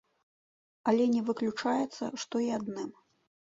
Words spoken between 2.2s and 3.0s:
што і адным.